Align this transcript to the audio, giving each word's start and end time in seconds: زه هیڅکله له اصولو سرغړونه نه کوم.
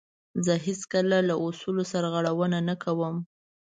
زه 0.45 0.53
هیڅکله 0.65 1.17
له 1.27 1.35
اصولو 1.45 1.83
سرغړونه 1.91 2.57
نه 2.67 2.75
کوم. 2.83 3.15